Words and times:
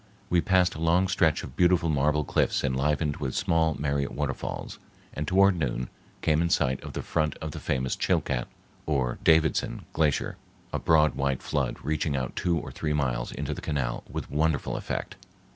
We 0.31 0.41
passed 0.41 0.73
a 0.73 0.81
long 0.81 1.07
stretch 1.07 1.43
of 1.43 1.55
beautiful 1.55 1.87
marble 1.87 2.23
cliffs 2.23 2.63
enlivened 2.63 3.17
with 3.17 3.35
small 3.35 3.75
merry 3.75 4.07
waterfalls, 4.07 4.79
and 5.13 5.27
toward 5.27 5.59
noon 5.59 5.89
came 6.23 6.41
in 6.41 6.49
sight 6.49 6.83
of 6.83 6.93
the 6.93 7.03
front 7.03 7.35
of 7.37 7.51
the 7.51 7.59
famous 7.59 7.95
Chilcat 7.95 8.47
or 8.87 9.19
Davidson 9.23 9.85
Glacier, 9.93 10.37
a 10.73 10.79
broad 10.79 11.13
white 11.13 11.43
flood 11.43 11.77
reaching 11.83 12.17
out 12.17 12.35
two 12.35 12.57
or 12.57 12.71
three 12.71 12.93
miles 12.93 13.31
into 13.31 13.53
the 13.53 13.61
canal 13.61 14.03
with 14.09 14.31
wonderful 14.31 14.75
effect. 14.75 15.17